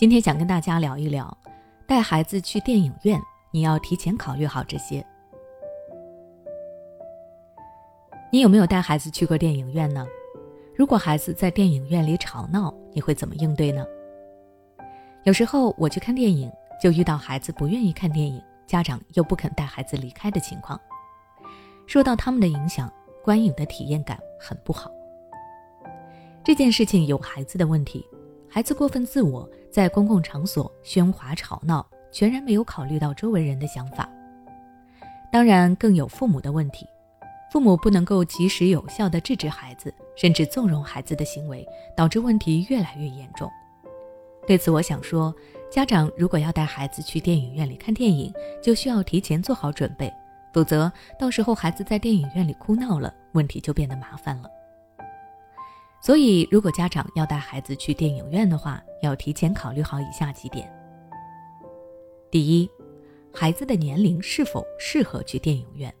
[0.00, 1.36] 今天想跟大家聊一聊，
[1.86, 5.04] 带孩子去电影院，你要提前考虑好这些。
[8.32, 10.06] 你有没有带孩子去过电影院呢？
[10.74, 13.84] 如果孩子在电影院里吵闹，你会怎么应对呢？
[15.24, 16.50] 有时候我去看电影，
[16.82, 20.80] 就遇到孩子不愿意看电影，家长又不肯带孩子离开的情况，
[21.86, 22.90] 受到他们的影响，
[23.22, 24.90] 观影的体验感很不好。
[26.42, 28.02] 这件事情有孩子的问题，
[28.52, 34.10] 孩子过分自我，在公共场所喧哗吵闹，全然没有考虑到周围人的想法。
[35.30, 36.84] 当然，更有父母的问题，
[37.52, 41.64] 父母不能够及时有效地制止孩子，甚至纵容孩子的行为，
[41.96, 43.48] 导致问题越来越严重。
[44.48, 45.32] 对此，我想说，
[45.70, 50.12] 家长如果要带孩子去电影院里看电影，就需要提前做好准备，
[50.52, 54.50] 否则到时候孩子在电影院里哭闹了，问题就变得麻烦了。
[56.02, 60.72] 所以，如果家长要带孩子去电影院的话，要提前考虑好以下几点：
[62.30, 62.70] 第一，
[63.32, 65.94] 孩子的年龄是否适合去电影院？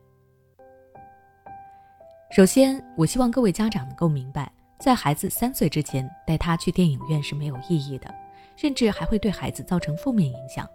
[2.30, 8.12] 首先，我希望各位家长能够明白，在孩子三岁之前带他去电影院是没有意义的，
[8.56, 10.66] 甚至还会对孩子造成负面影响。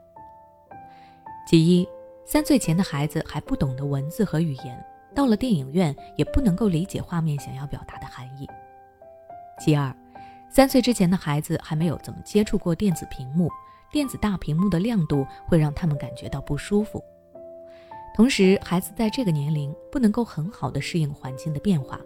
[1.47, 1.87] 其一，
[2.25, 8.47] 三岁前的孩子还不懂得文字和语言，到了电影院也不能够理解画面想要表达的含义。
[9.59, 9.95] 其二，
[10.49, 13.49] 三岁之前的孩子还没有怎么接触过电子屏幕，
[13.91, 17.03] 电子大屏幕的亮度会让他们感觉到不舒服。
[18.15, 21.99] 同时，孩子在这个年龄不能够很好的适应环境的变化，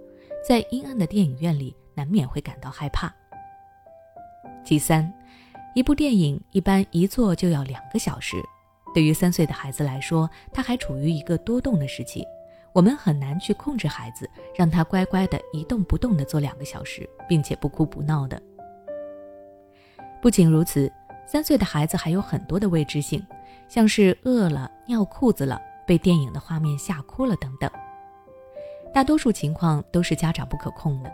[0.48, 3.14] 在阴暗的电影院里难免会感到害怕。
[4.64, 5.12] 其三，
[5.76, 8.38] 一部电影一般一坐就要两个小时，
[8.94, 12.26] 对于三岁的孩子来说，他还处于一个多动的时期。
[12.74, 18.42] 我们很难去控制孩子，让他乖乖的一动不动的坐两个小时，并且不哭不闹的。
[20.22, 20.92] 不仅如此，
[21.26, 23.26] 三岁的孩子还有很多的未知性，
[23.68, 27.70] 像是饿了、尿裤子了、被电影的画面吓哭了等等。
[28.94, 31.12] 大多数情况都是家长不可控的。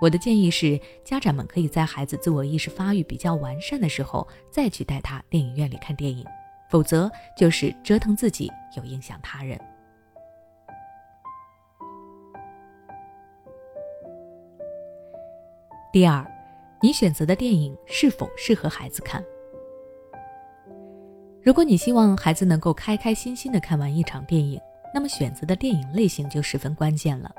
[0.00, 6.24] 我的建议是，家长们可以在孩子自我意识发育比较完善的时候再去带他电影院里看电影，
[6.68, 9.58] 否则就是折腾自己，有影响他人。
[15.96, 16.22] 第二，
[16.82, 19.24] 你选择的电影是否适合孩子看？
[21.42, 24.60] 如果你希望孩子能够开开心心的看完一场电影，
[24.92, 27.34] 那么选择的电影类型就十分关键了。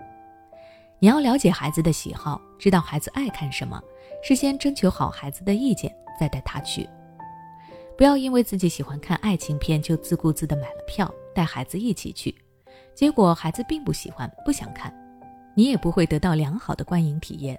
[0.98, 3.80] 你要了解孩子的喜好，知道孩子爱看什么，
[4.24, 6.90] 事先征求好孩子的意见，再带他去。
[7.96, 12.34] 不要因为自己喜欢看爱情片，就自顾自的买了票，带孩子一起去，
[12.96, 14.92] 结果孩子并不喜欢，不想看，
[15.54, 17.56] 你也不会得到良好的观影体验。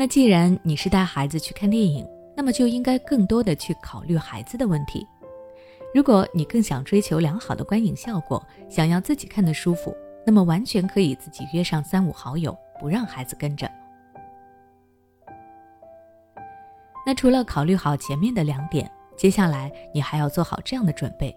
[0.00, 5.06] 那既然你是带孩子去看电影，那么就应该更多的去考虑孩子的问题。
[5.94, 9.94] 如果你更想追求良好的观影效果，想要自己看得舒服，
[10.24, 13.70] 那么完全可以自己约上三五好友，不让孩子跟着。
[17.04, 21.36] 那除了考虑好前面的两点，接下来你还要做好这样的准备：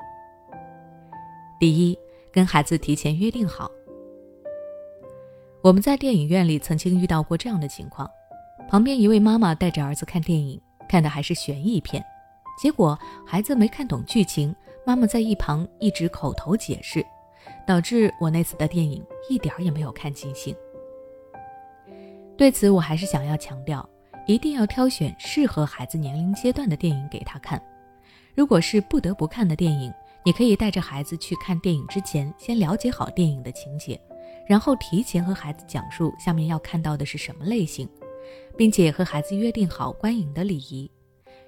[1.60, 2.00] 第一，
[2.32, 3.70] 跟孩子提前约定好。
[5.62, 8.10] 我们在电影院里曾经遇到过这样的情况。
[8.74, 12.04] 旁边一位妈妈带着儿子看电影，看的还是悬疑片，
[12.60, 14.52] 结果孩子没看懂剧情，
[14.84, 17.06] 妈妈在一旁一直口头解释，
[17.68, 20.56] 导致我那次的电影一点也没有看尽兴。
[22.36, 23.88] 对此，我还是想要强调，
[24.26, 27.62] 一定要挑选适合孩子年龄阶段的电影给他看。
[28.34, 29.94] 如果是不得不看的电影，
[30.26, 34.02] 你可以带着孩子去看电影之前，先了解好电影的情节，
[34.48, 37.88] 然后提前和孩子讲述下面要看到的是什么类型。
[38.58, 40.90] 并且和孩子约定好观影的礼仪，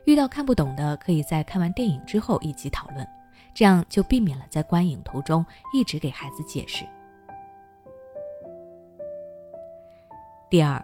[0.06, 3.08] 遇到看不懂的，可以在看完电影之后一起讨论，
[3.54, 6.86] 这样就避免了在观影途中一直给孩子解释。
[10.50, 10.84] 第二，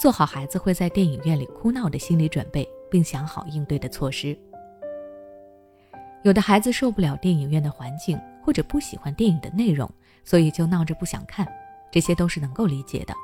[0.00, 4.36] 做好孩子会在电影院里哭闹的心理准备，并想好应对的措施。
[6.22, 9.88] 有的孩子受不了电影院的环境，或者不喜欢电影的内容，
[10.24, 11.46] 所以就闹着不想看，
[11.90, 13.14] 这些都是能够理解的。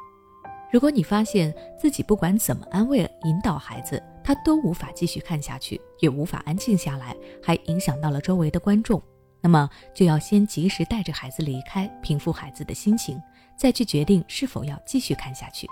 [0.73, 9.01] 如果你发现自己不管怎么安慰、引导孩子，他都无法继续看下去，也无法安静下来，还影响到了周围的观众，
[9.43, 13.21] 那么就要先及时带着孩子离开，平复孩子的心情，
[13.55, 15.69] 再去决定是否要继续看下去。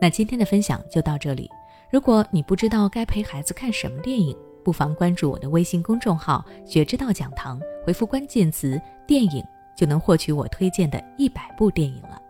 [0.00, 1.50] 那今天的分享就到这里。
[1.90, 4.34] 如果你不知道该陪孩子看什么电影，
[4.64, 9.44] 不妨关注我的微信公众号“学之道讲堂”，回复关键词“电影”。
[9.78, 12.20] 就能获取我推荐的一百部电影了。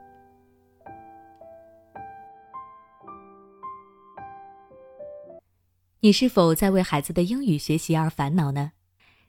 [6.00, 8.72] 你是否在为孩子的英语学习而烦恼呢？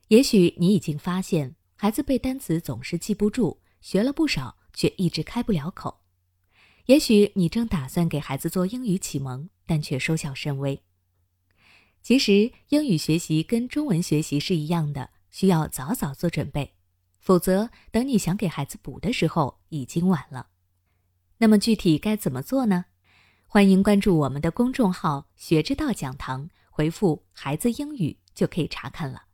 [0.09, 6.01] 也许你已经发现，孩子背单词总是记不住，学了不少却一直开不了口。
[6.87, 10.83] 也许你正打算给孩子做英语启蒙，但却收效甚微。
[12.01, 16.73] 其实，英语学习跟中文学习是一样的，需要早早做准备，
[17.29, 20.47] 否则等你想给孩子补的时候，已经晚了。
[21.37, 22.85] 那么具体该怎么做呢？
[23.45, 29.25] 欢迎关注我们的公众号“学之道讲堂”，回复“孩子英语”就可以查看了。